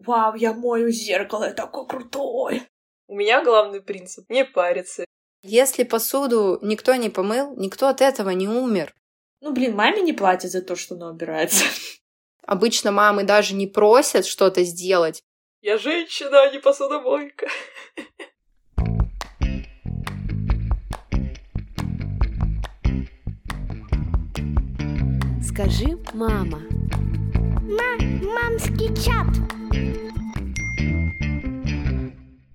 [0.00, 2.62] Вау, я мою зеркало, я такой крутой.
[3.06, 5.04] У меня главный принцип— не париться.
[5.42, 8.94] Если посуду никто не помыл, никто от этого не умер.
[9.42, 11.64] Ну, блин, маме не платят за то, что она убирается.
[12.46, 15.22] Обычно мамы даже не просят что-то сделать.
[15.60, 17.46] Я женщина, а не посудомойка.
[25.42, 26.62] Скажи, мама.
[27.70, 29.28] Мамский чат.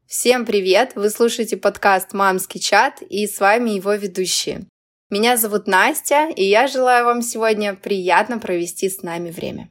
[0.06, 0.92] Всем привет!
[0.96, 4.66] Вы слушаете подкаст «Мамский чат» и с вами его ведущие.
[5.10, 9.70] Меня зовут Настя, и я желаю вам сегодня приятно провести с нами время.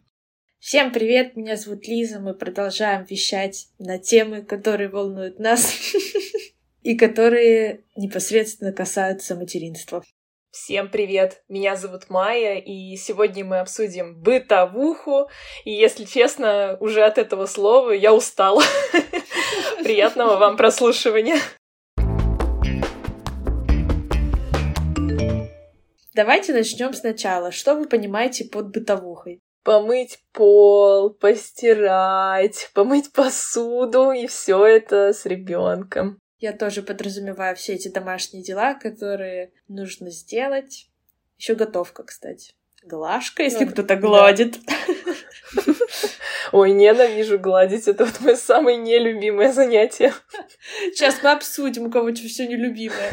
[0.61, 5.75] Всем привет, меня зовут Лиза, мы продолжаем вещать на темы, которые волнуют нас
[6.83, 10.03] и которые непосредственно касаются материнства.
[10.55, 11.43] Всем привет!
[11.49, 15.29] Меня зовут Майя, и сегодня мы обсудим бытовуху.
[15.65, 18.63] И, если честно, уже от этого слова я устала.
[19.83, 21.39] Приятного вам прослушивания!
[26.15, 27.51] Давайте начнем сначала.
[27.51, 29.41] Что вы понимаете под бытовухой?
[29.65, 36.21] Помыть пол, постирать, помыть посуду, и все это с ребенком.
[36.45, 40.91] Я тоже подразумеваю все эти домашние дела, которые нужно сделать.
[41.39, 42.53] Еще готовка, кстати.
[42.83, 44.59] Глажка, если Ну, кто-то гладит.
[46.53, 47.89] Ой, ненавижу гладить.
[47.89, 50.13] Это вот мое самое нелюбимое занятие.
[50.93, 53.11] Сейчас мы обсудим, у кого все нелюбимое.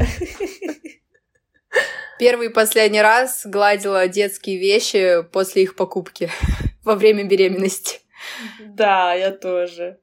[2.19, 6.29] Первый и последний раз гладила детские вещи после их покупки
[6.83, 8.01] во время беременности.
[8.59, 10.00] Да, я тоже.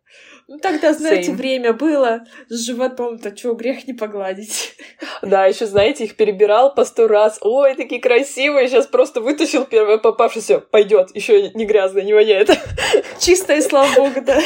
[0.51, 1.37] Ну, тогда, знаете, Same.
[1.37, 4.75] время было с животом-то, чего грех не погладить.
[5.21, 7.39] Да, еще, знаете, их перебирал по сто раз.
[7.43, 8.69] Ой, такие красивые.
[8.69, 10.61] Сейчас просто вытащил первое попавшееся.
[10.61, 12.51] Пойдет, еще не грязно, не воняет.
[13.19, 14.41] Чисто и слава богу, да.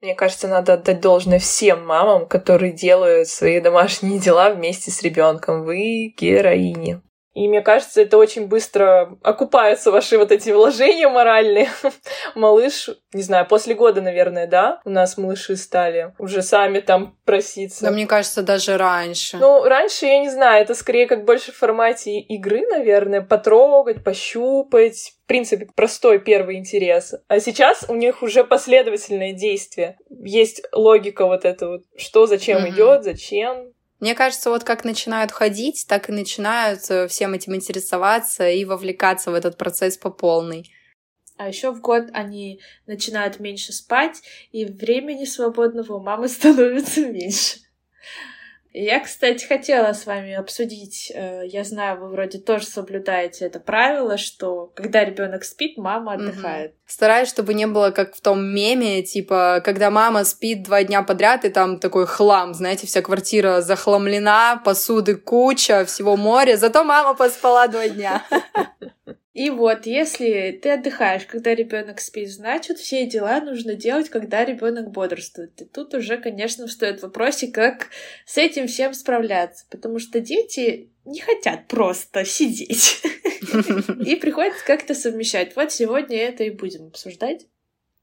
[0.00, 5.64] Мне кажется, надо отдать должное всем мамам, которые делают свои домашние дела вместе с ребенком.
[5.64, 7.00] Вы героини.
[7.38, 11.70] И мне кажется, это очень быстро окупаются ваши вот эти вложения моральные.
[12.34, 17.84] Малыш, не знаю, после года, наверное, да, у нас малыши стали уже сами там проситься.
[17.84, 19.36] Да, мне кажется, даже раньше.
[19.36, 25.12] Ну, раньше, я не знаю, это скорее как больше в формате игры, наверное, потрогать, пощупать.
[25.22, 27.14] В принципе, простой первый интерес.
[27.28, 29.96] А сейчас у них уже последовательное действие.
[30.10, 32.70] Есть логика вот эта вот, что зачем Мгм.
[32.70, 33.72] идет, зачем.
[34.00, 39.30] Мне кажется, вот как начинают ходить, так и начинают э, всем этим интересоваться и вовлекаться
[39.30, 40.70] в этот процесс по полной.
[41.36, 44.22] А еще в год они начинают меньше спать,
[44.52, 47.60] и времени свободного у мамы становится меньше.
[48.72, 54.18] Я, кстати, хотела с вами обсудить, э, я знаю, вы вроде тоже соблюдаете это правило,
[54.18, 56.74] что когда ребенок спит, мама отдыхает.
[56.86, 61.44] Стараюсь, чтобы не было как в том меме, типа, когда мама спит два дня подряд,
[61.44, 67.68] и там такой хлам, знаете, вся квартира захламлена, посуды куча, всего море, зато мама поспала
[67.68, 68.22] два дня.
[69.38, 74.90] И вот, если ты отдыхаешь, когда ребенок спит, значит, все дела нужно делать, когда ребенок
[74.90, 75.62] бодрствует.
[75.62, 77.86] И тут уже, конечно, встает вопросик, как
[78.26, 79.64] с этим всем справляться.
[79.70, 83.00] Потому что дети не хотят просто сидеть.
[84.04, 85.54] И приходится как-то совмещать.
[85.54, 87.46] Вот сегодня это и будем обсуждать.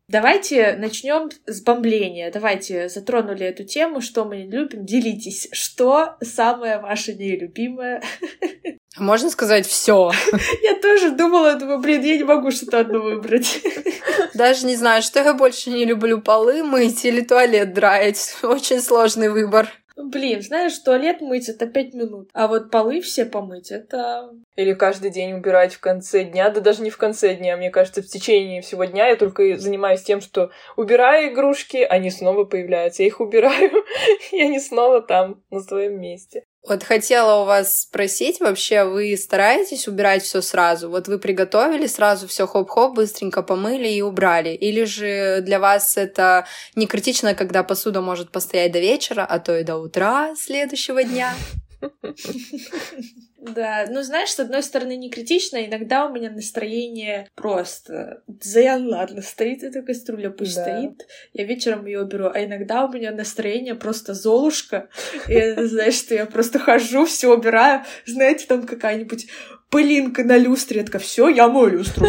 [0.08, 2.32] Давайте начнем с бомбления.
[2.32, 4.86] Давайте затронули эту тему, что мы не любим.
[4.86, 8.04] Делитесь, что самое ваше нелюбимое.
[8.98, 10.12] Можно сказать все.
[10.64, 13.62] Я тоже думала, думаю, блин, я не могу что-то одно выбрать.
[14.34, 18.38] Даже не знаю, что я больше не люблю, полы мыть или туалет драить.
[18.42, 19.70] Очень сложный выбор.
[19.96, 24.30] Блин, знаешь, туалет мыть это пять минут, а вот полы все помыть это...
[24.58, 28.02] Или каждый день убирать в конце дня, да даже не в конце дня, мне кажется,
[28.02, 33.08] в течение всего дня я только занимаюсь тем, что убираю игрушки, они снова появляются, я
[33.08, 33.72] их убираю,
[34.32, 36.44] и они снова там, на своем месте.
[36.68, 40.90] Вот хотела у вас спросить, вообще вы стараетесь убирать все сразу?
[40.90, 44.50] Вот вы приготовили сразу все хоп-хоп, быстренько помыли и убрали?
[44.50, 49.58] Или же для вас это не критично, когда посуда может постоять до вечера, а то
[49.58, 51.36] и до утра следующего дня?
[53.54, 58.22] Да, ну знаешь, с одной стороны не критично, иногда у меня настроение просто...
[58.42, 60.64] Заян, ладно, стоит эта кастрюля, пусть Да.
[60.64, 64.90] стоит, я вечером ее уберу, а иногда у меня настроение просто золушка,
[65.28, 69.28] и знаешь, что я просто хожу, все убираю, знаете, там какая-нибудь
[69.70, 72.08] пылинка на люстре, я такая, все, я мою люстру.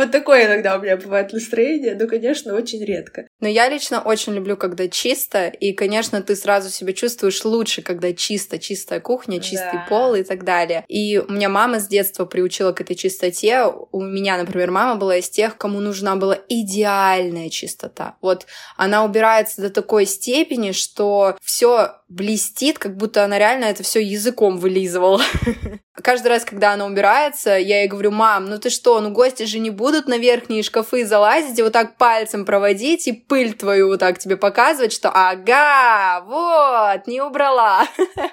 [0.00, 3.28] Вот такое иногда у меня бывает настроение, но, конечно, очень редко.
[3.38, 8.14] Но я лично очень люблю, когда чисто, и, конечно, ты сразу себя чувствуешь лучше, когда
[8.14, 9.86] чисто, чистая кухня, чистый да.
[9.90, 10.86] пол и так далее.
[10.88, 13.66] И у меня мама с детства приучила к этой чистоте.
[13.92, 18.16] У меня, например, мама была из тех, кому нужна была идеальная чистота.
[18.22, 18.46] Вот
[18.78, 24.56] она убирается до такой степени, что все блестит, как будто она реально это все языком
[24.56, 25.20] вылизывала.
[26.02, 29.58] Каждый раз, когда она убирается, я ей говорю, мам, ну ты что, ну гости же
[29.58, 34.00] не будут на верхние шкафы залазить и вот так пальцем проводить и пыль твою вот
[34.00, 37.86] так тебе показывать, что ага, вот, не убрала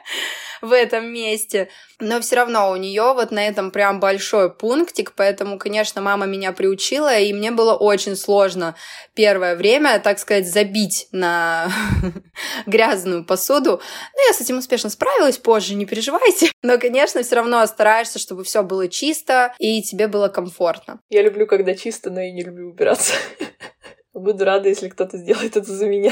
[0.62, 1.70] в этом месте.
[2.00, 6.52] Но все равно у нее вот на этом прям большой пунктик, поэтому, конечно, мама меня
[6.52, 8.76] приучила, и мне было очень сложно
[9.16, 11.72] первое время, так сказать, забить на
[12.68, 13.82] грязную посуду.
[14.16, 16.52] Но я с этим успешно справилась позже, не переживайте.
[16.62, 21.00] Но, конечно, все равно стараешься, чтобы все было чисто и тебе было комфортно.
[21.10, 23.14] Я люблю, когда чисто, но и не люблю убираться.
[24.18, 26.12] Буду рада, если кто-то сделает это за меня.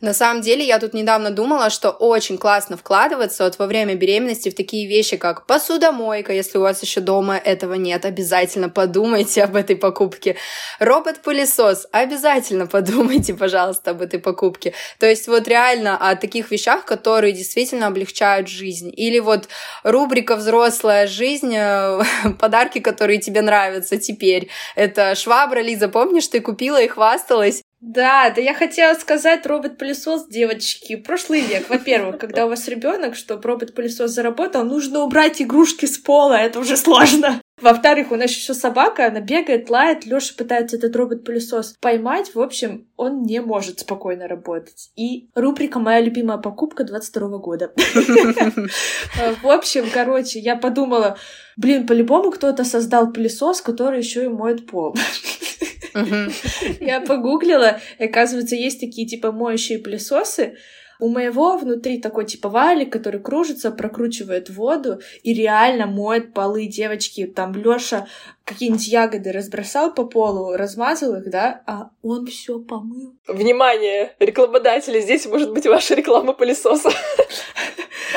[0.00, 4.50] На самом деле, я тут недавно думала, что очень классно вкладываться вот во время беременности
[4.50, 9.56] в такие вещи, как посудомойка, если у вас еще дома этого нет, обязательно подумайте об
[9.56, 10.36] этой покупке.
[10.78, 14.72] Робот-пылесос, обязательно подумайте, пожалуйста, об этой покупке.
[15.00, 18.92] То есть вот реально о таких вещах, которые действительно облегчают жизнь.
[18.96, 19.48] Или вот
[19.82, 22.00] рубрика «Взрослая жизнь», э,
[22.38, 24.50] подарки, которые тебе нравятся теперь.
[24.76, 27.62] Это швабра, Лиза, помнишь, ты купила и хвасталась хвасталась.
[27.80, 30.96] Да, да я хотела сказать робот-пылесос, девочки.
[30.96, 31.68] Прошлый век.
[31.68, 36.34] Во-первых, когда у вас ребенок, чтобы робот-пылесос заработал, нужно убрать игрушки с пола.
[36.34, 37.42] Это уже сложно.
[37.60, 42.34] Во-вторых, у нас еще собака, она бегает, лает, Леша пытается этот робот-пылесос поймать.
[42.34, 44.90] В общем, он не может спокойно работать.
[44.96, 47.72] И рубрика «Моя любимая покупка 22 года».
[49.42, 51.18] В общем, короче, я подумала,
[51.56, 54.96] блин, по-любому кто-то создал пылесос, который еще и моет пол.
[56.80, 60.56] Я погуглила, и оказывается, есть такие типа моющие пылесосы.
[61.00, 67.26] У моего внутри такой типа валик, который кружится, прокручивает воду и реально моет полы девочки.
[67.26, 68.06] Там Лёша
[68.44, 73.14] какие-нибудь ягоды разбросал по полу, размазал их, да, а он все помыл.
[73.26, 76.90] Внимание, рекламодатели, здесь может быть ваша реклама пылесоса.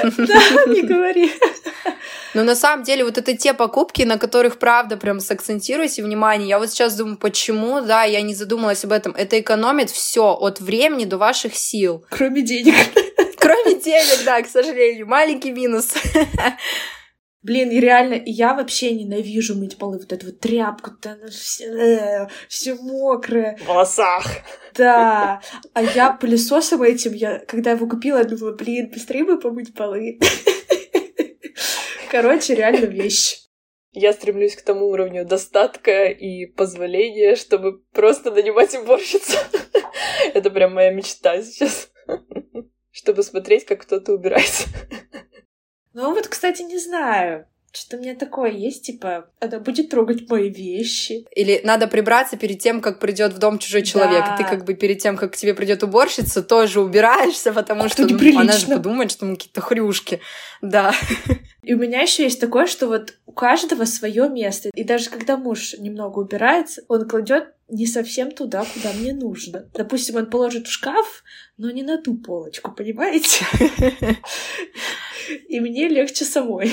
[0.04, 1.32] Да, не говори.
[2.34, 6.50] Но на самом деле вот это те покупки, на которых, правда, прям сакцентируйте внимание.
[6.50, 9.14] Я вот сейчас думаю, почему, да, я не задумалась об этом.
[9.14, 12.06] Это экономит все от времени до ваших сил.
[12.10, 12.76] Кроме денег.
[13.38, 15.08] Кроме денег, да, к сожалению.
[15.08, 15.94] Маленький минус.
[17.44, 20.00] Блин, и реально, я вообще ненавижу мыть полы.
[20.00, 23.58] Вот эту вот тряпку, то все, э, все мокрое.
[23.62, 24.26] В волосах.
[24.76, 25.42] Да.
[25.74, 30.20] А я пылесосом этим, я, когда его купила, думала, блин, быстрее бы помыть полы.
[32.10, 33.48] Короче, реально вещь.
[33.92, 39.38] Я стремлюсь к тому уровню достатка и позволения, чтобы просто нанимать уборщицу.
[40.34, 41.92] Это прям моя мечта сейчас.
[42.92, 44.68] Чтобы смотреть, как кто-то убирается.
[45.94, 47.48] Ну вот, кстати, не знаю.
[47.78, 51.28] Что-то у меня такое есть, типа, она будет трогать мои вещи.
[51.36, 54.26] Или надо прибраться перед тем, как придет в дом чужой человек.
[54.26, 54.38] Да.
[54.38, 58.08] Ты как бы перед тем, как к тебе придет уборщица, тоже убираешься, потому а что
[58.08, 60.22] ну, она же подумает, что мы какие-то хрюшки.
[60.64, 60.92] Да.
[61.62, 64.70] И у меня еще есть такое, что вот у каждого свое место.
[64.74, 69.70] И даже когда муж немного убирается, он кладет не совсем туда, куда мне нужно.
[69.74, 71.24] Допустим, он положит в шкаф,
[71.58, 73.46] но не на ту полочку, понимаете?
[75.48, 76.72] И мне легче самой.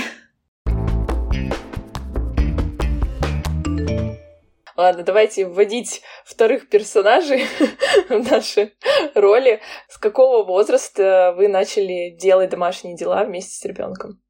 [4.77, 7.45] Ладно, давайте вводить вторых персонажей
[8.09, 8.73] в наши
[9.15, 9.61] роли.
[9.89, 14.21] С какого возраста вы начали делать домашние дела вместе с ребенком?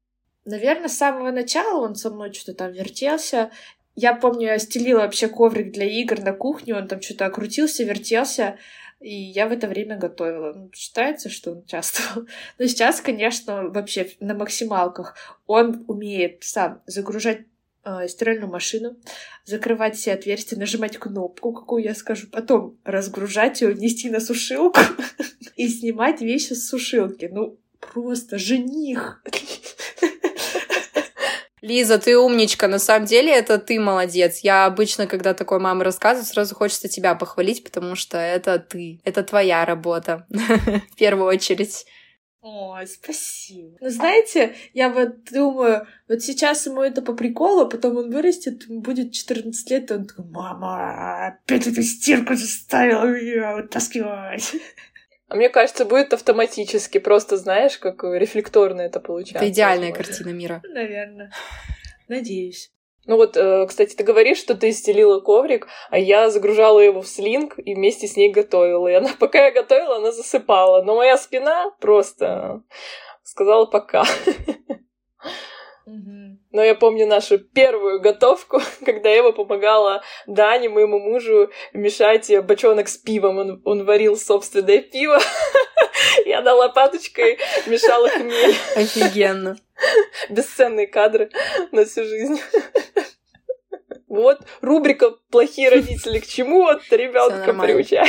[0.45, 3.51] Наверное, с самого начала он со мной что-то там вертелся.
[3.95, 8.59] Я помню, я стелила вообще коврик для игр на кухню, он там что-то крутился, вертелся,
[8.99, 10.53] и я в это время готовила.
[10.53, 12.27] Ну, считается, что он участвовал.
[12.59, 15.15] Но сейчас, конечно, вообще на максималках
[15.47, 17.45] он умеет сам загружать
[17.85, 18.97] э, стиральную машину,
[19.45, 24.79] закрывать все отверстия, нажимать кнопку, какую я скажу, потом разгружать ее, нести на сушилку
[25.55, 27.29] и снимать вещи с сушилки.
[27.31, 29.21] Ну, просто жених.
[31.61, 32.67] Лиза, ты умничка.
[32.67, 34.41] На самом деле это ты молодец.
[34.43, 38.99] Я обычно, когда такой мама рассказывает, сразу хочется тебя похвалить, потому что это ты.
[39.03, 40.27] Это твоя работа.
[40.29, 41.87] В первую очередь.
[42.47, 43.75] Ой, спасибо.
[43.81, 48.67] Ну, знаете, я вот думаю, вот сейчас ему это по приколу, а потом он вырастет,
[48.67, 54.57] будет 14 лет, и он такой, мама, опять эту стирку заставила меня вытаскивать.
[55.27, 59.43] А мне кажется, будет автоматически, просто знаешь, как рефлекторно это получается.
[59.43, 60.13] Это идеальная возможно.
[60.13, 60.61] картина мира.
[60.65, 61.31] Наверное.
[62.07, 62.74] Надеюсь.
[63.05, 67.07] Ну вот, э, кстати, ты говоришь, что ты стелила коврик, а я загружала его в
[67.07, 68.87] слинг и вместе с ней готовила.
[68.87, 70.81] И она, пока я готовила, она засыпала.
[70.83, 72.63] Но моя спина просто
[73.23, 74.03] сказала пока.
[75.85, 82.97] Но я помню нашу первую готовку, когда Ева помогала Дане, моему мужу, мешать бочонок с
[82.97, 83.37] пивом.
[83.37, 85.19] Он, он варил собственное пиво.
[86.25, 87.37] Я на лопаточкой
[87.67, 88.55] мешала хмель.
[88.75, 89.57] Офигенно.
[90.29, 91.29] Бесценные кадры
[91.71, 92.39] на всю жизнь.
[94.07, 98.07] Вот рубрика «Плохие родители» к чему вот ребенка приучаем.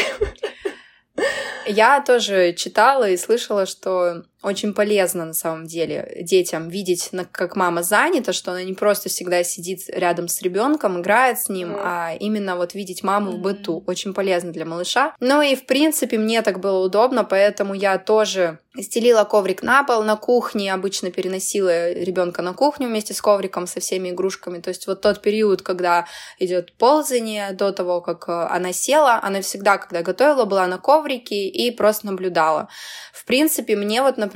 [1.67, 7.83] Я тоже читала и слышала, что очень полезно на самом деле детям видеть, как мама
[7.83, 11.81] занята, что она не просто всегда сидит рядом с ребенком, играет с ним, mm.
[11.83, 13.37] а именно вот видеть маму mm-hmm.
[13.37, 13.85] в быту.
[13.89, 15.17] Очень полезно для малыша.
[15.19, 20.03] Ну и в принципе мне так было удобно, поэтому я тоже стелила коврик на пол
[20.03, 24.61] на кухне, обычно переносила ребенка на кухню вместе с ковриком, со всеми игрушками.
[24.61, 26.07] То есть вот тот период, когда
[26.39, 31.49] идет ползание, до того, как э, она села, она всегда, когда готовила, была на коврике
[31.49, 32.69] и просто наблюдала.
[33.13, 34.36] В принципе, мне вот, например,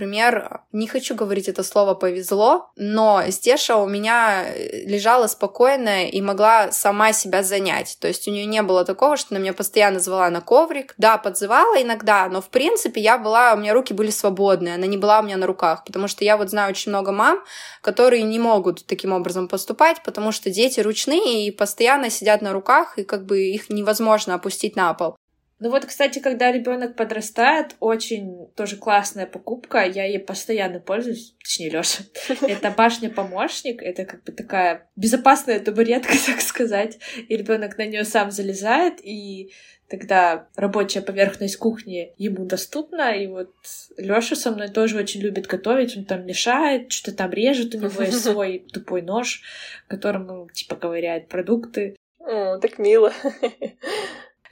[0.73, 6.73] не хочу говорить это слово «повезло», но Стеша у меня э, лежала спокойная и могла
[6.73, 7.97] сама себя занять.
[8.00, 10.95] То есть у нее не было такого, что она меня постоянно звала на коврик.
[10.99, 14.97] Да, подзывала иногда, но в принципе я была, у меня руки были свободные, она не
[14.97, 17.42] была у меня на руках, потому что я вот знаю очень много мам,
[17.83, 22.99] которые не могут таким образом поступать, потому что дети ручные и постоянно сидят на руках,
[22.99, 25.16] и как бы их невозможно опустить на пол.
[25.61, 29.85] Ну вот, кстати, когда ребенок подрастает, очень тоже классная покупка.
[29.85, 32.02] Я ей постоянно пользуюсь, точнее, Лёша.
[32.49, 36.99] Это башня-помощник, это как бы такая безопасная табуретка, так сказать.
[37.29, 39.52] И ребенок на нее сам залезает, и
[39.90, 43.14] тогда рабочая поверхность кухни ему доступна.
[43.14, 43.52] И вот
[43.99, 45.95] Лёша со мной тоже очень любит готовить.
[45.95, 47.75] Он там мешает, что-то там режет.
[47.75, 49.43] У него есть свой тупой нож,
[49.88, 51.97] которым он, типа, ковыряет продукты.
[52.19, 53.12] О, так мило.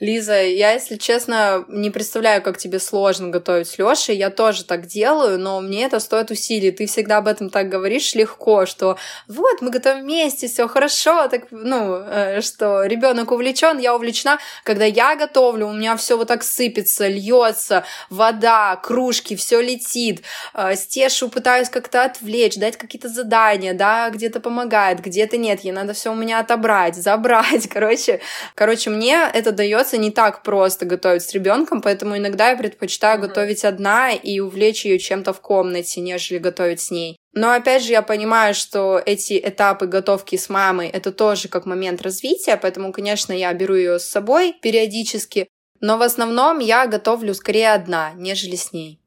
[0.00, 4.16] Лиза, я, если честно, не представляю, как тебе сложно готовить с Лешей.
[4.16, 6.70] Я тоже так делаю, но мне это стоит усилий.
[6.70, 11.48] Ты всегда об этом так говоришь легко, что вот, мы готовим вместе, все хорошо, так,
[11.50, 14.38] ну, э, что ребенок увлечен, я увлечена.
[14.62, 20.22] Когда я готовлю, у меня все вот так сыпется, льется, вода, кружки, все летит.
[20.54, 25.92] Э, Стешу пытаюсь как-то отвлечь, дать какие-то задания, да, где-то помогает, где-то нет, ей надо
[25.92, 27.68] все у меня отобрать, забрать.
[27.72, 28.20] Короче,
[28.54, 33.18] короче, мне это дает оказывается, не так просто готовить с ребенком, поэтому иногда я предпочитаю
[33.18, 33.28] mm-hmm.
[33.28, 37.16] готовить одна и увлечь ее чем-то в комнате, нежели готовить с ней.
[37.34, 42.02] Но опять же, я понимаю, что эти этапы готовки с мамой это тоже как момент
[42.02, 45.48] развития, поэтому, конечно, я беру ее с собой периодически,
[45.80, 49.00] но в основном я готовлю скорее одна, нежели с ней.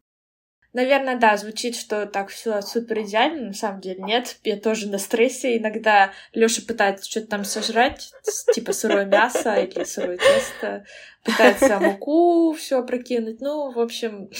[0.74, 4.38] Наверное, да, звучит, что так все супер идеально, на самом деле нет.
[4.44, 5.58] Я тоже на стрессе.
[5.58, 8.12] Иногда Лёша пытается что-то там сожрать,
[8.54, 10.86] типа сырое мясо или сырое тесто,
[11.26, 13.42] пытается муку все прокинуть.
[13.42, 14.30] Ну, в общем...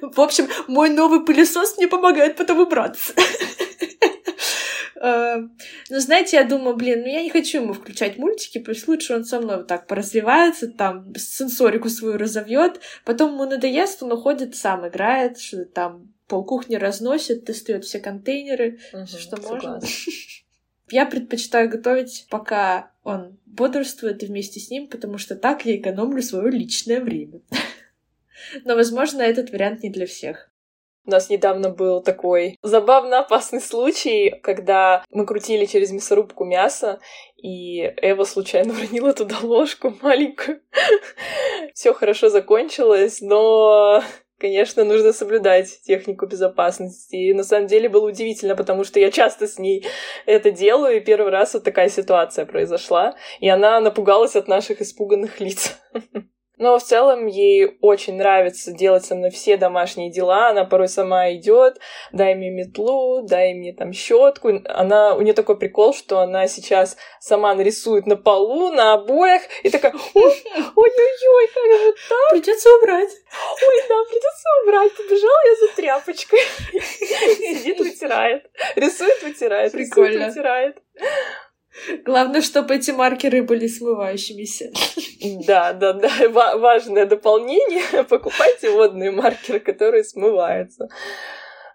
[0.00, 3.14] В общем, мой новый пылесос мне помогает потом убраться.
[5.00, 5.48] Э,
[5.90, 9.24] ну, знаете, я думаю, блин, ну я не хочу ему включать мультики, пусть лучше он
[9.24, 14.86] со мной вот так поразвивается, там, сенсорику свою разовьет, потом ему надоест, он уходит, сам
[14.88, 19.70] играет, что там полкухни разносит, достает все контейнеры, угу, все, что согласна.
[19.74, 19.88] можно.
[20.90, 26.50] Я предпочитаю готовить, пока он бодрствует вместе с ним, потому что так я экономлю свое
[26.50, 27.42] личное время.
[28.64, 30.50] Но, возможно, этот вариант не для всех.
[31.08, 37.00] У нас недавно был такой забавно опасный случай, когда мы крутили через мясорубку мясо,
[37.42, 40.60] и Эва случайно уронила туда ложку маленькую.
[41.74, 44.02] Все хорошо закончилось, но
[44.38, 47.16] Конечно, нужно соблюдать технику безопасности.
[47.16, 49.84] И на самом деле было удивительно, потому что я часто с ней
[50.26, 55.40] это делаю, и первый раз вот такая ситуация произошла, и она напугалась от наших испуганных
[55.40, 55.76] лиц.
[56.58, 60.50] Но в целом ей очень нравится делать со мной все домашние дела.
[60.50, 61.78] Она порой сама идет,
[62.12, 64.50] дай мне метлу, дай мне там щетку.
[64.66, 69.70] Она, у нее такой прикол, что она сейчас сама нарисует на полу, на обоях, и
[69.70, 72.30] такая, ой-ой-ой, как же так?
[72.30, 73.10] Придется убрать.
[73.10, 74.92] Ой, да, придется убрать.
[74.96, 76.40] Побежала я за тряпочкой.
[77.38, 78.50] Сидит, вытирает.
[78.74, 79.72] Рисует, вытирает.
[79.72, 80.08] Прикольно.
[80.08, 80.76] Рисует, вытирает.
[82.04, 84.70] Главное, чтобы эти маркеры были смывающимися.
[85.46, 86.10] Да, да, да.
[86.28, 88.04] Важное дополнение.
[88.08, 90.88] Покупайте водные маркеры, которые смываются.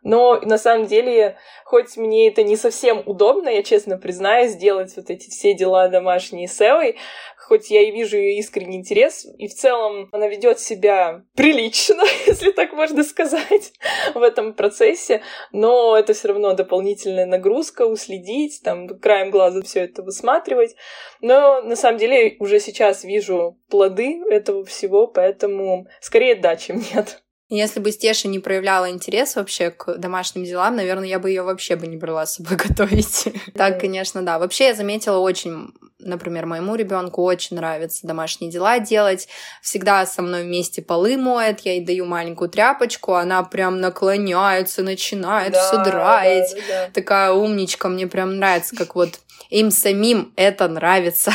[0.03, 5.09] Но на самом деле, хоть мне это не совсем удобно, я честно признаюсь, делать вот
[5.09, 6.97] эти все дела домашние с Эвой,
[7.43, 12.51] хоть я и вижу ее искренний интерес, и в целом она ведет себя прилично, если
[12.51, 13.73] так можно сказать,
[14.13, 15.21] в этом процессе,
[15.51, 20.75] но это все равно дополнительная нагрузка, уследить, там, краем глаза все это высматривать.
[21.21, 27.23] Но на самом деле уже сейчас вижу плоды этого всего, поэтому скорее да, чем нет.
[27.49, 31.75] Если бы Стеша не проявляла интерес вообще к домашним делам, наверное, я бы ее вообще
[31.75, 33.27] бы не брала с собой готовить.
[33.53, 34.39] Так, конечно, да.
[34.39, 39.27] Вообще я заметила очень, например, моему ребенку очень нравится домашние дела делать.
[39.61, 45.55] Всегда со мной вместе полы моет, я ей даю маленькую тряпочку, она прям наклоняется, начинает
[45.55, 46.55] все драить.
[46.93, 49.19] Такая умничка, мне прям нравится, как вот
[49.49, 51.31] им самим это нравится.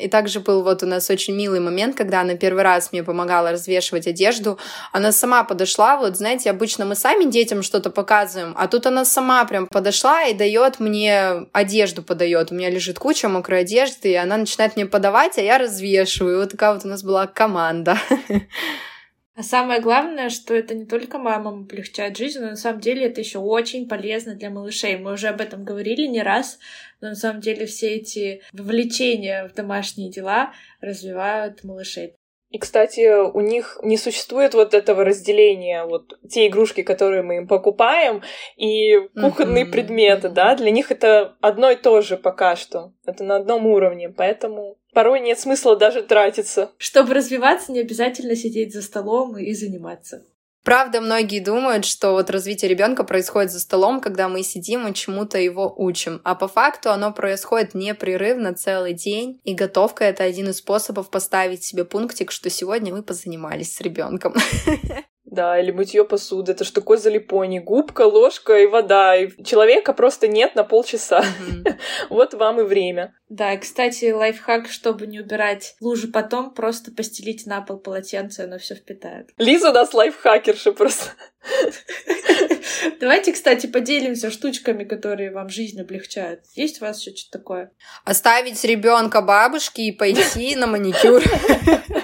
[0.00, 3.52] И также был вот у нас очень милый момент, когда она первый раз мне помогала
[3.52, 4.58] развешивать одежду.
[4.92, 9.44] Она сама подошла, вот знаете, обычно мы сами детям что-то показываем, а тут она сама
[9.44, 12.50] прям подошла и дает мне одежду подает.
[12.50, 16.40] У меня лежит куча мокрой одежды, и она начинает мне подавать, а я развешиваю.
[16.40, 17.98] Вот такая вот у нас была команда.
[19.34, 23.20] А самое главное, что это не только мамам облегчает жизнь, но на самом деле это
[23.20, 24.96] еще очень полезно для малышей.
[24.96, 26.58] Мы уже об этом говорили не раз,
[27.00, 32.16] но на самом деле все эти вовлечения в домашние дела развивают малышей.
[32.50, 37.46] И, кстати, у них не существует вот этого разделения, вот те игрушки, которые мы им
[37.46, 38.22] покупаем,
[38.56, 39.70] и кухонные mm-hmm.
[39.70, 42.92] предметы, да, для них это одно и то же пока что.
[43.06, 46.72] Это на одном уровне, поэтому порой нет смысла даже тратиться.
[46.76, 50.26] Чтобы развиваться, не обязательно сидеть за столом и заниматься.
[50.62, 55.38] Правда, многие думают, что вот развитие ребенка происходит за столом, когда мы сидим и чему-то
[55.38, 56.20] его учим.
[56.24, 59.40] А по факту оно происходит непрерывно целый день.
[59.44, 64.34] И готовка это один из способов поставить себе пунктик, что сегодня мы позанимались с ребенком.
[65.30, 66.52] Да, или мытье посуды.
[66.52, 67.60] Это ж такой залипоний.
[67.60, 69.14] Губка, ложка и вода.
[69.14, 71.22] И человека просто нет на полчаса.
[71.22, 71.78] Mm-hmm.
[72.10, 73.14] вот вам и время.
[73.28, 78.58] Да, и, кстати, лайфхак, чтобы не убирать лужи потом, просто постелить на пол полотенце, оно
[78.58, 79.30] все впитает.
[79.38, 81.10] Лиза у нас лайфхакерша просто.
[83.00, 86.40] Давайте, кстати, поделимся штучками, которые вам жизнь облегчают.
[86.54, 87.72] Есть у вас еще что-то такое?
[88.04, 91.22] Оставить ребенка бабушке и пойти на маникюр.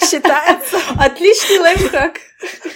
[0.00, 0.78] Считается.
[0.98, 2.20] Отличный лайфхак.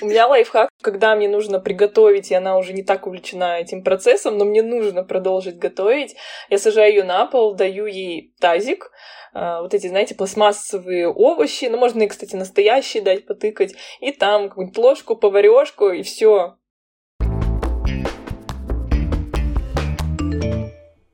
[0.01, 4.37] У меня лайфхак, когда мне нужно приготовить, и она уже не так увлечена этим процессом,
[4.37, 6.17] но мне нужно продолжить готовить,
[6.51, 8.91] я сажаю ее на пол, даю ей тазик,
[9.33, 14.49] а, вот эти, знаете, пластмассовые овощи, ну, можно и, кстати, настоящие дать, потыкать, и там
[14.49, 16.57] какую-нибудь ложку, поварешку, и все.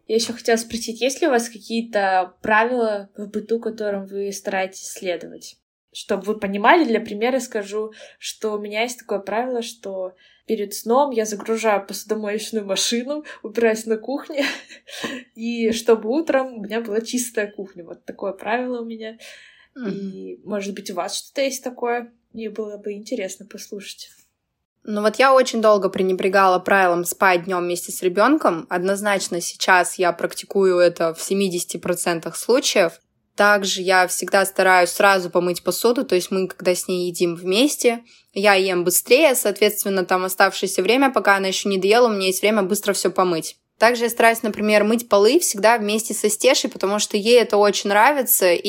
[0.07, 4.91] Я еще хотела спросить, есть ли у вас какие-то правила в быту, которым вы стараетесь
[4.91, 5.58] следовать?
[5.93, 10.15] Чтобы вы понимали, для примера скажу, что у меня есть такое правило, что
[10.47, 14.45] перед сном я загружаю посудомоечную машину, убираюсь на кухне,
[15.35, 17.85] и чтобы утром у меня была чистая кухня.
[17.85, 19.19] Вот такое правило у меня.
[19.87, 22.13] И, может быть, у вас что-то есть такое?
[22.33, 24.11] Мне было бы интересно послушать.
[24.85, 28.67] Ну вот я очень долго пренебрегала правилом спать днем вместе с ребенком.
[28.71, 33.01] Однозначно сейчас я практикую это в 70% случаев.
[33.39, 38.03] Также я всегда стараюсь сразу помыть посуду, то есть мы, когда с ней едим вместе,
[38.33, 42.43] я ем быстрее, соответственно, там оставшееся время, пока она еще не доела, у меня есть
[42.43, 43.57] время быстро все помыть.
[43.79, 47.91] Также я стараюсь, например, мыть полы всегда вместе со Стешей, потому что ей это очень
[47.91, 48.69] нравится, и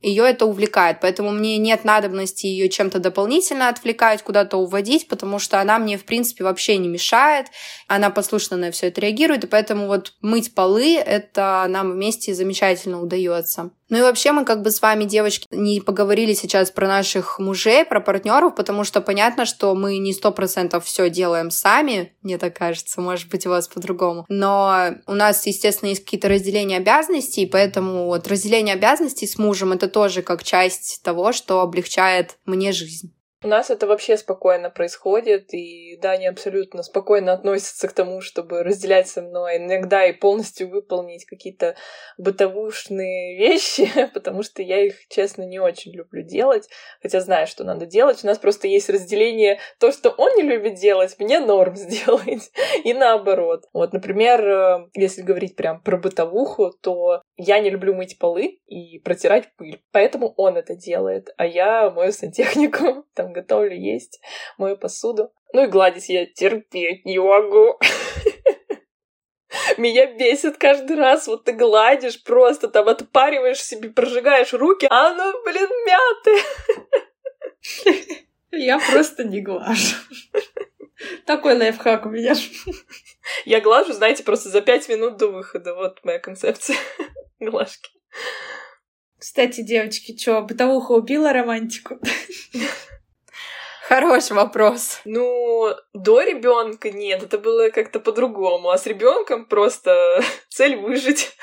[0.00, 1.00] ее это увлекает.
[1.02, 6.06] Поэтому мне нет надобности ее чем-то дополнительно отвлекать, куда-то уводить, потому что она мне, в
[6.06, 7.48] принципе, вообще не мешает.
[7.86, 13.02] Она послушно на все это реагирует, и поэтому вот мыть полы, это нам вместе замечательно
[13.02, 13.72] удается.
[13.88, 17.84] Ну и вообще мы как бы с вами, девочки, не поговорили сейчас про наших мужей,
[17.84, 22.56] про партнеров, потому что понятно, что мы не сто процентов все делаем сами, мне так
[22.56, 24.26] кажется, может быть, у вас по-другому.
[24.28, 29.88] Но у нас, естественно, есть какие-то разделения обязанностей, поэтому вот разделение обязанностей с мужем это
[29.88, 33.15] тоже как часть того, что облегчает мне жизнь.
[33.44, 39.08] У нас это вообще спокойно происходит, и Даня абсолютно спокойно относится к тому, чтобы разделять
[39.08, 41.76] со мной, иногда и полностью выполнить какие-то
[42.16, 46.70] бытовушные вещи, потому что я их, честно, не очень люблю делать,
[47.02, 48.24] хотя знаю, что надо делать.
[48.24, 52.50] У нас просто есть разделение то, что он не любит делать, мне норм сделать,
[52.84, 53.64] и наоборот.
[53.74, 58.98] Вот, например, э, если говорить прям про бытовуху, то я не люблю мыть полы и
[58.98, 64.20] протирать пыль, поэтому он это делает, а я мою сантехнику, там готовлю есть,
[64.58, 65.32] мою посуду.
[65.52, 67.78] Ну и гладить я терпеть не могу.
[69.76, 75.32] Меня бесит каждый раз, вот ты гладишь, просто там отпариваешь себе, прожигаешь руки, а оно,
[75.44, 76.42] блин, мятое.
[78.50, 79.96] Я просто не глажу.
[81.26, 82.34] Такой лайфхак у меня.
[83.44, 85.74] Я глажу, знаете, просто за пять минут до выхода.
[85.74, 86.76] Вот моя концепция
[87.40, 87.90] глажки.
[89.18, 91.98] Кстати, девочки, что, бытовуха убила романтику?
[93.88, 95.00] Хороший вопрос.
[95.04, 101.36] Ну, до ребенка нет, это было как-то по-другому, а с ребенком просто цель выжить.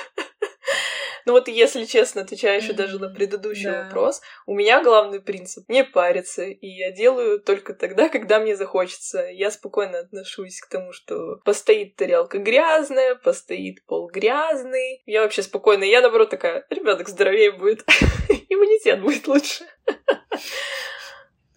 [1.25, 3.83] Ну вот, если честно, отвечая еще даже на предыдущий да.
[3.83, 9.19] вопрос, у меня главный принцип— не париться, и я делаю только тогда, когда мне захочется.
[9.31, 15.01] Я спокойно отношусь к тому, что постоит тарелка грязная, постоит пол грязный.
[15.05, 17.83] Я вообще спокойно, я наоборот такая, ребенок здоровее будет,
[18.49, 19.65] иммунитет будет лучше.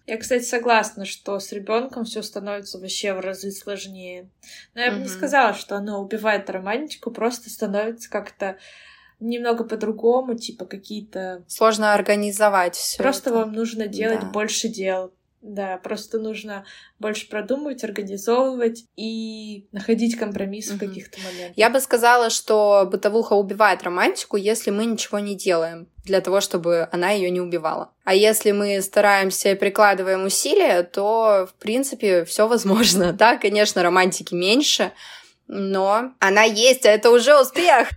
[0.07, 4.29] Я, кстати, согласна, что с ребенком все становится вообще в разы сложнее.
[4.73, 8.57] Но я бы не сказала, что оно убивает романтику, просто становится как-то
[9.19, 11.43] немного по-другому, типа какие-то...
[11.47, 12.97] Сложно организовать все.
[12.97, 13.39] Просто это.
[13.39, 14.27] вам нужно делать да.
[14.27, 15.11] больше дел.
[15.41, 16.65] Да, просто нужно
[16.99, 20.75] больше продумывать, организовывать и находить компромисс угу.
[20.75, 21.53] в каких-то моментах.
[21.55, 26.89] Я бы сказала, что бытовуха убивает романтику, если мы ничего не делаем для того, чтобы
[26.91, 27.91] она ее не убивала.
[28.03, 33.13] А если мы стараемся и прикладываем усилия, то, в принципе, все возможно.
[33.17, 34.91] Да, конечно, романтики меньше,
[35.47, 37.89] но она есть, а это уже успех.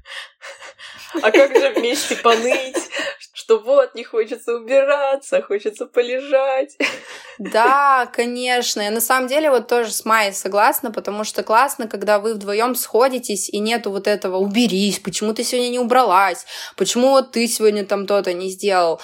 [1.22, 2.76] А как же вместе поныть,
[3.32, 6.76] что вот, не хочется убираться, хочется полежать.
[7.38, 8.80] Да, конечно.
[8.80, 12.76] Я на самом деле вот тоже с Майей согласна, потому что классно, когда вы вдвоем
[12.76, 17.84] сходитесь и нету вот этого «уберись», «почему ты сегодня не убралась», «почему вот ты сегодня
[17.84, 19.00] там то-то не сделал»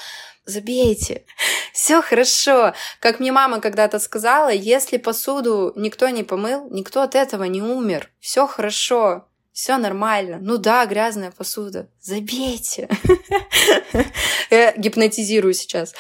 [0.47, 1.25] забейте,
[1.73, 2.73] все хорошо.
[3.01, 8.11] Как мне мама когда-то сказала, если посуду никто не помыл, никто от этого не умер.
[8.21, 10.37] Все хорошо все нормально.
[10.39, 11.89] Ну да, грязная посуда.
[11.99, 12.91] Забейте.
[14.51, 15.95] Я гипнотизирую сейчас.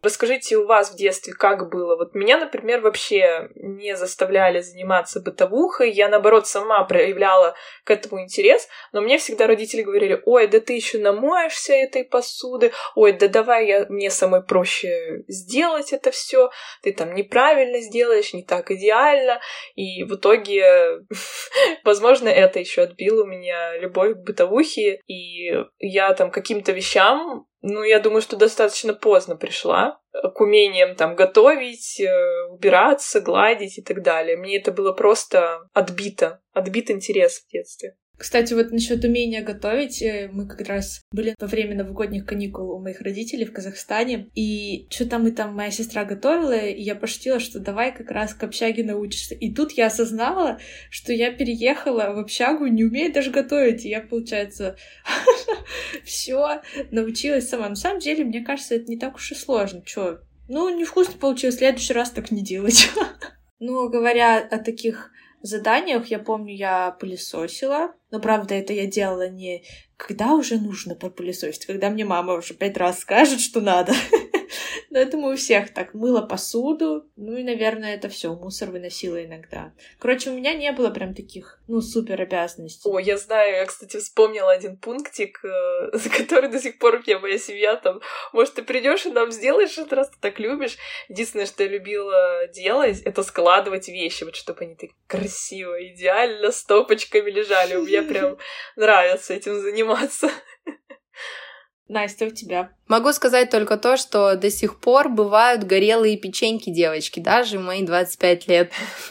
[0.00, 1.96] Расскажите, у вас в детстве как было?
[1.96, 5.90] Вот меня, например, вообще не заставляли заниматься бытовухой.
[5.90, 8.68] Я, наоборот, сама проявляла к этому интерес.
[8.92, 12.72] Но мне всегда родители говорили, ой, да ты еще намоешься этой посуды.
[12.94, 16.50] Ой, да давай я, мне самой проще сделать это все.
[16.82, 19.40] Ты там неправильно сделаешь, не так идеально.
[19.74, 21.00] И в итоге,
[21.84, 25.00] возможно, это еще отбило у меня любовь к бытовухе.
[25.08, 31.16] И я там каким-то вещам ну, я думаю, что достаточно поздно пришла к умениям там
[31.16, 34.36] готовить, э, убираться, гладить и так далее.
[34.36, 37.96] Мне это было просто отбито, отбит интерес в детстве.
[38.18, 42.80] Кстати, вот насчет умения готовить, э, мы как раз были во время новогодних каникул у
[42.80, 47.60] моих родителей в Казахстане, и что-то мы там, моя сестра готовила, и я пошутила, что
[47.60, 49.36] давай как раз к общаге научишься.
[49.36, 50.58] И тут я осознала,
[50.90, 54.76] что я переехала в общагу, не умею даже готовить, и я, получается,
[56.04, 57.68] все научилась сама.
[57.68, 59.80] На самом деле, мне кажется, это не так уж и сложно.
[59.86, 60.18] Чё?
[60.48, 62.90] Ну, невкусно получилось, в следующий раз так не делать.
[63.60, 65.10] Ну, говоря о таких
[65.42, 69.64] заданиях, я помню, я пылесосила, но, правда, это я делала не
[69.98, 73.92] когда уже нужно попылесосить, когда мне мама уже пять раз скажет, что надо.
[74.98, 75.94] Но я думаю, у всех так.
[75.94, 79.72] Мыла посуду, ну и, наверное, это все мусор выносила иногда.
[80.00, 82.90] Короче, у меня не было прям таких, ну, супер обязанностей.
[82.90, 87.16] О, я знаю, я, кстати, вспомнила один пунктик, э, за который до сих пор мне
[87.16, 88.00] моя семья там,
[88.32, 90.76] может, ты придешь и нам сделаешь этот раз, ты так любишь.
[91.08, 97.30] Единственное, что я любила делать, это складывать вещи, вот чтобы они так красиво, идеально стопочками
[97.30, 97.76] лежали.
[97.76, 98.36] У меня прям
[98.74, 100.28] нравится этим заниматься.
[101.88, 102.70] Настя, у тебя?
[102.86, 107.82] Могу сказать только то, что до сих пор бывают горелые печеньки девочки, даже в мои
[107.82, 108.72] 25 лет.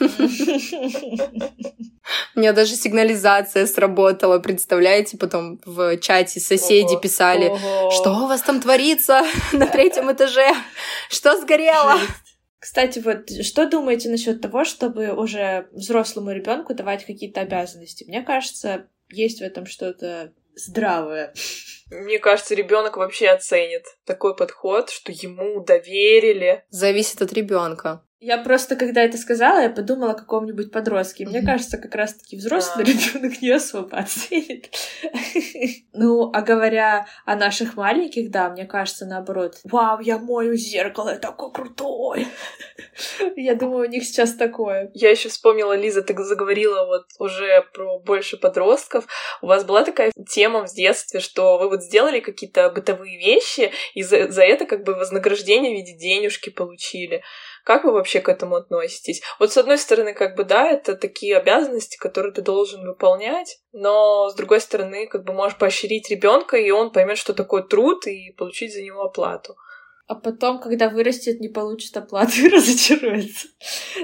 [2.34, 5.18] У меня даже сигнализация сработала, представляете?
[5.18, 7.52] Потом в чате соседи писали,
[7.90, 10.54] что у вас там творится на третьем этаже?
[11.10, 11.98] Что сгорело?
[12.60, 18.04] Кстати, вот что думаете насчет того, чтобы уже взрослому ребенку давать какие-то обязанности?
[18.04, 21.34] Мне кажется, есть в этом что-то здравое.
[21.90, 26.64] Мне кажется, ребенок вообще оценит такой подход, что ему доверили.
[26.70, 28.04] Зависит от ребенка.
[28.20, 31.24] Я просто, когда это сказала, я подумала о каком-нибудь подростке.
[31.24, 31.46] Мне mm-hmm.
[31.46, 32.90] кажется, как раз-таки взрослый да.
[32.90, 34.74] ребенок не особо оценит.
[35.92, 39.60] ну, а говоря о наших маленьких, да, мне кажется, наоборот.
[39.62, 42.26] Вау, я мою зеркало, я такой крутой.
[43.36, 44.90] я думаю, у них сейчас такое.
[44.94, 49.06] Я еще вспомнила, Лиза, ты заговорила вот уже про больше подростков.
[49.42, 54.02] У вас была такая тема в детстве, что вы вот сделали какие-то бытовые вещи, и
[54.02, 57.22] за, за это как бы вознаграждение в виде денежки получили.
[57.68, 59.20] Как вы вообще к этому относитесь?
[59.38, 64.30] Вот с одной стороны, как бы да, это такие обязанности, которые ты должен выполнять, но
[64.30, 68.32] с другой стороны, как бы можешь поощрить ребенка, и он поймет, что такое труд, и
[68.38, 69.54] получить за него оплату.
[70.06, 73.48] А потом, когда вырастет, не получит оплату и разочаруется.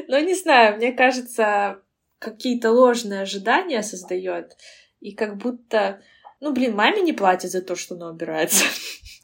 [0.08, 1.78] Но не знаю, мне кажется,
[2.18, 4.58] какие-то ложные ожидания создает.
[5.00, 6.02] И как будто,
[6.40, 8.66] ну, блин, маме не платят за то, что она убирается.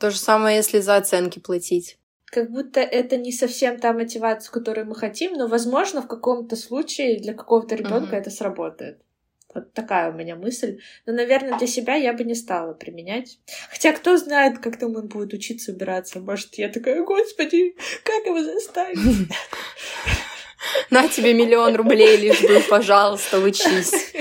[0.00, 1.99] То же самое, если за оценки платить.
[2.30, 7.18] Как будто это не совсем та мотивация, которую мы хотим, но, возможно, в каком-то случае
[7.18, 8.20] для какого-то ребенка uh-huh.
[8.20, 9.00] это сработает.
[9.52, 10.78] Вот такая у меня мысль.
[11.06, 13.40] Но, наверное, для себя я бы не стала применять.
[13.68, 16.20] Хотя кто знает, как там он будет учиться убираться.
[16.20, 18.98] Может, я такая, господи, как его заставить?
[20.90, 23.92] На тебе миллион рублей лишь бы, пожалуйста, учись.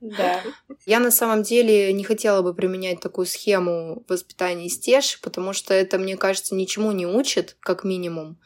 [0.00, 0.42] Да.
[0.86, 5.98] Я на самом деле не хотела бы применять такую схему воспитания стеж, потому что это,
[5.98, 8.38] мне кажется, ничему не учит, как минимум,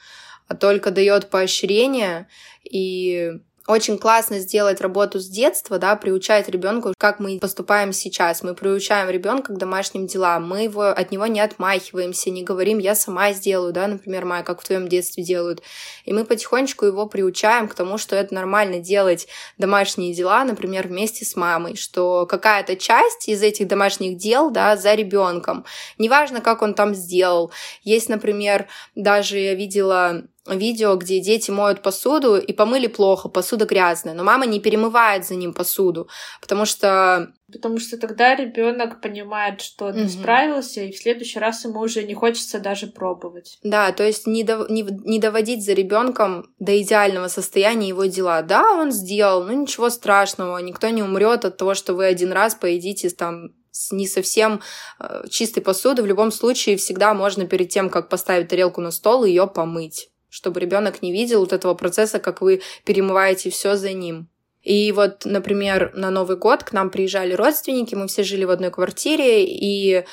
[0.48, 2.28] а только дает поощрение
[2.64, 8.42] и очень классно сделать работу с детства, да, приучать ребенку, как мы поступаем сейчас.
[8.42, 12.94] Мы приучаем ребенка к домашним делам, мы его, от него не отмахиваемся, не говорим, я
[12.94, 15.62] сама сделаю, да, например, Майя, как в твоем детстве делают.
[16.04, 21.24] И мы потихонечку его приучаем к тому, что это нормально делать домашние дела, например, вместе
[21.24, 25.64] с мамой, что какая-то часть из этих домашних дел, да, за ребенком.
[25.98, 27.52] Неважно, как он там сделал.
[27.84, 34.14] Есть, например, даже я видела видео, где дети моют посуду и помыли плохо, посуда грязная,
[34.14, 36.08] но мама не перемывает за ним посуду,
[36.40, 40.08] потому что Потому что тогда ребенок понимает, что ты угу.
[40.08, 43.58] справился, и в следующий раз ему уже не хочется даже пробовать.
[43.62, 48.40] Да, то есть не, до, не, не доводить за ребенком до идеального состояния его дела.
[48.40, 52.54] Да, он сделал, ну ничего страшного, никто не умрет от того, что вы один раз
[52.54, 54.62] поедите там с не совсем
[54.98, 56.02] э, чистой посуды.
[56.02, 60.60] В любом случае, всегда можно перед тем, как поставить тарелку на стол, ее помыть чтобы
[60.60, 64.28] ребенок не видел вот этого процесса, как вы перемываете все за ним.
[64.62, 68.70] И вот, например, на Новый год к нам приезжали родственники, мы все жили в одной
[68.70, 70.04] квартире, и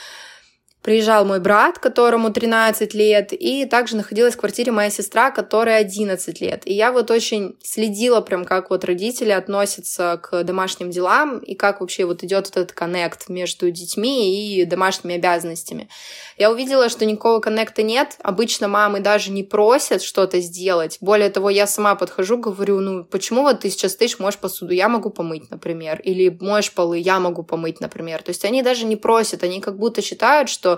[0.82, 6.42] приезжал мой брат, которому 13 лет, и также находилась в квартире моя сестра, которой 11
[6.42, 6.62] лет.
[6.66, 11.82] И я вот очень следила прям, как вот родители относятся к домашним делам, и как
[11.82, 15.90] вообще вот идет вот этот коннект между детьми и домашними обязанностями.
[16.38, 18.16] Я увидела, что никакого коннекта нет.
[18.24, 20.98] Обычно мамы даже не просят что-то сделать.
[21.02, 24.88] Более того, я сама подхожу, говорю, ну, почему вот ты сейчас стоишь, можешь посуду, я
[24.88, 28.24] могу помыть, например, или моешь полы, я могу помыть, например.
[28.24, 30.69] То есть они даже не просят, они как будто считают, что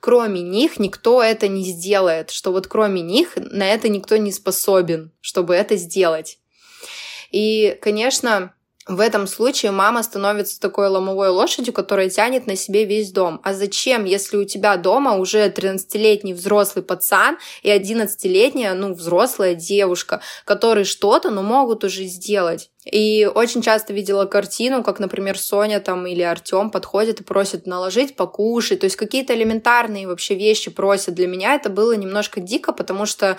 [0.00, 5.12] кроме них никто это не сделает, что вот кроме них на это никто не способен,
[5.20, 6.38] чтобы это сделать.
[7.30, 8.54] И, конечно,
[8.88, 13.40] в этом случае мама становится такой ломовой лошадью, которая тянет на себе весь дом.
[13.44, 20.22] А зачем, если у тебя дома уже 13-летний взрослый пацан и 11-летняя, ну, взрослая девушка,
[20.46, 22.70] которые что-то, но могут уже сделать.
[22.90, 28.16] И очень часто видела картину, как, например, Соня там или Артем подходит и просит наложить
[28.16, 31.14] покушать, то есть какие-то элементарные вообще вещи просят.
[31.14, 33.36] Для меня это было немножко дико, потому что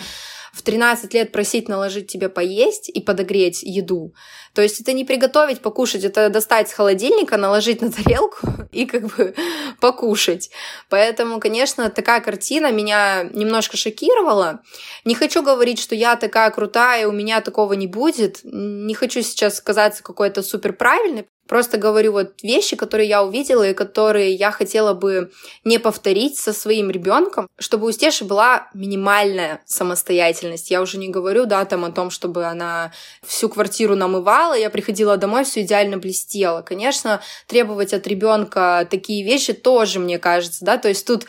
[0.53, 4.13] в 13 лет просить наложить тебе поесть и подогреть еду.
[4.53, 9.05] То есть это не приготовить, покушать, это достать с холодильника, наложить на тарелку и как
[9.05, 9.35] бы
[9.79, 10.49] покушать.
[10.89, 14.61] Поэтому, конечно, такая картина меня немножко шокировала.
[15.05, 18.39] Не хочу говорить, что я такая крутая, у меня такого не будет.
[18.43, 23.73] Не хочу сейчас казаться какой-то супер правильной, Просто говорю вот вещи, которые я увидела и
[23.73, 25.31] которые я хотела бы
[25.63, 30.69] не повторить со своим ребенком, чтобы у Стеши была минимальная самостоятельность.
[30.69, 32.91] Я уже не говорю, да, там о том, чтобы она
[33.25, 36.61] всю квартиру намывала, я приходила домой, все идеально блестело.
[36.61, 41.25] Конечно, требовать от ребенка такие вещи тоже, мне кажется, да, то есть тут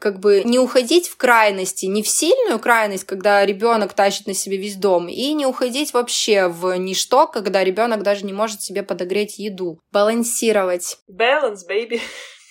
[0.00, 4.56] как бы не уходить в крайности, не в сильную крайность, когда ребенок тащит на себе
[4.56, 9.38] весь дом, и не уходить вообще в ничто, когда ребенок даже не может себе подогреть
[9.38, 9.80] еду.
[9.92, 10.98] Балансировать.
[11.10, 12.00] Balance, baby.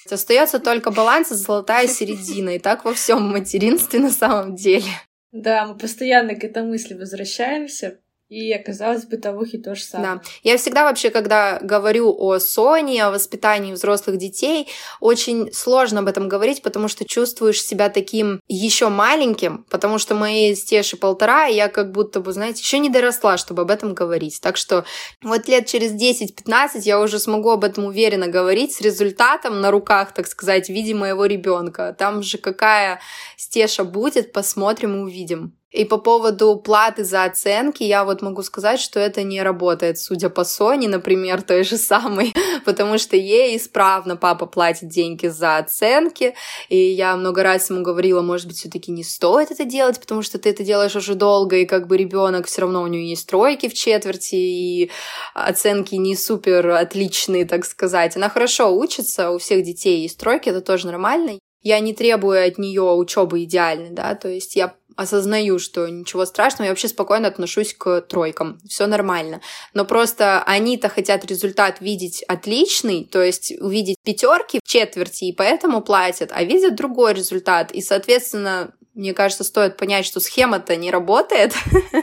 [0.10, 2.56] Остается только баланс и золотая середина.
[2.56, 4.92] И так во всем материнстве на самом деле.
[5.32, 8.00] Да, мы постоянно к этой мысли возвращаемся.
[8.36, 10.16] И оказалось в бытовухе то же самое.
[10.16, 10.22] Да.
[10.44, 14.68] Я всегда вообще, когда говорю о Соне, о воспитании взрослых детей,
[15.00, 20.54] очень сложно об этом говорить, потому что чувствуешь себя таким еще маленьким, потому что моей
[20.58, 24.42] стеши полтора, и я как будто бы, знаете, еще не доросла, чтобы об этом говорить.
[24.42, 24.84] Так что
[25.24, 30.14] вот лет через 10-15 я уже смогу об этом уверенно говорить с результатом на руках,
[30.14, 31.96] так сказать, в виде моего ребенка.
[31.98, 33.00] Там же какая
[33.38, 35.56] стеша будет, посмотрим и увидим.
[35.76, 40.30] И по поводу платы за оценки, я вот могу сказать, что это не работает, судя
[40.30, 42.34] по Соне, например, той же самой,
[42.66, 46.34] потому что ей исправно папа платит деньги за оценки,
[46.70, 50.22] и я много раз ему говорила, может быть, все таки не стоит это делать, потому
[50.22, 53.28] что ты это делаешь уже долго, и как бы ребенок все равно у него есть
[53.28, 54.92] тройки в четверти, и
[55.34, 58.16] оценки не супер отличные, так сказать.
[58.16, 61.38] Она хорошо учится, у всех детей есть тройки, это тоже нормально.
[61.62, 66.66] Я не требую от нее учебы идеальной, да, то есть я осознаю, что ничего страшного,
[66.66, 69.42] я вообще спокойно отношусь к тройкам, все нормально.
[69.74, 75.82] Но просто они-то хотят результат видеть отличный, то есть увидеть пятерки в четверти, и поэтому
[75.82, 77.72] платят, а видят другой результат.
[77.72, 81.54] И, соответственно, мне кажется, стоит понять, что схема-то не работает.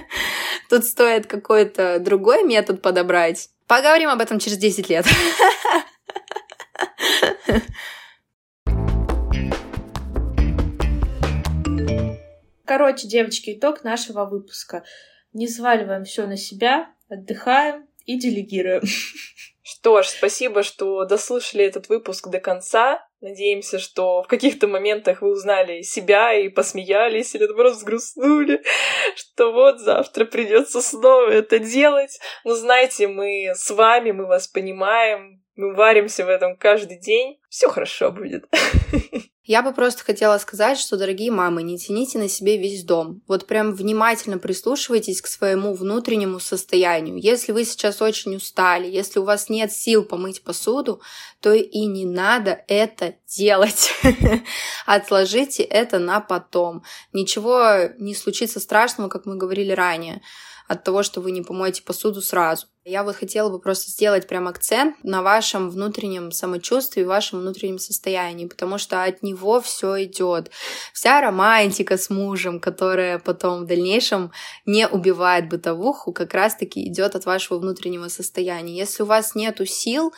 [0.69, 3.49] Тут стоит какой-то другой метод подобрать.
[3.67, 5.07] Поговорим об этом через 10 лет.
[12.73, 14.83] Короче, девочки, итог нашего выпуска.
[15.35, 18.81] Не сваливаем все на себя, отдыхаем и делегируем.
[19.61, 23.07] Что ж, спасибо, что дослушали этот выпуск до конца.
[23.21, 28.63] Надеемся, что в каких-то моментах вы узнали себя и посмеялись, или наоборот взгрустнули,
[29.17, 32.21] что вот завтра придется снова это делать.
[32.43, 37.39] Но знаете, мы с вами, мы вас понимаем, мы варимся в этом каждый день.
[37.49, 38.47] Все хорошо будет.
[39.45, 43.23] Я бы просто хотела сказать, что, дорогие мамы, не тяните на себе весь дом.
[43.27, 47.19] Вот прям внимательно прислушивайтесь к своему внутреннему состоянию.
[47.19, 51.03] Если вы сейчас очень устали, если у вас нет сил помыть посуду,
[51.41, 53.93] то и не надо это делать.
[54.87, 56.85] Отложите это на потом.
[57.13, 60.23] Ничего не случится страшного, как мы говорили ранее
[60.69, 62.67] от того, что вы не помоете посуду сразу.
[62.85, 68.47] Я вот хотела бы просто сделать прям акцент на вашем внутреннем самочувствии, вашем внутреннем состоянии,
[68.47, 70.51] потому что от него все идет.
[70.93, 74.33] Вся романтика с мужем, которая потом в дальнейшем
[74.67, 78.77] не убивает бытовуху, как раз-таки идет от вашего внутреннего состояния.
[78.77, 80.13] Если у вас нету сил,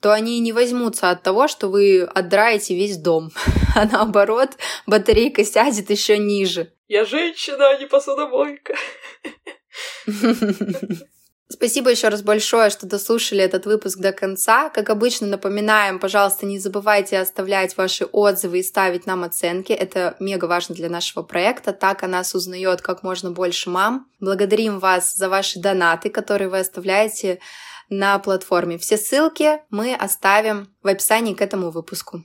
[0.00, 3.30] то они не возьмутся от того, что вы отдраете весь дом,
[3.76, 4.50] а наоборот,
[4.86, 6.72] батарейка сядет еще ниже.
[6.88, 8.74] Я женщина, а не посудомойка.
[11.50, 14.68] Спасибо еще раз большое, что дослушали этот выпуск до конца.
[14.68, 19.72] Как обычно, напоминаем, пожалуйста, не забывайте оставлять ваши отзывы и ставить нам оценки.
[19.72, 21.72] Это мега важно для нашего проекта.
[21.72, 24.10] Так о нас узнает как можно больше мам.
[24.20, 27.40] Благодарим вас за ваши донаты, которые вы оставляете
[27.88, 28.76] на платформе.
[28.76, 32.24] Все ссылки мы оставим в описании к этому выпуску.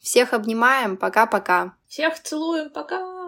[0.00, 0.96] Всех обнимаем.
[0.96, 1.74] Пока-пока.
[1.86, 2.70] Всех целуем.
[2.70, 3.21] Пока.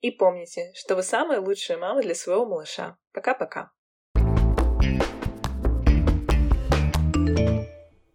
[0.00, 2.96] И помните, что вы самая лучшая мама для своего малыша.
[3.12, 3.72] Пока-пока.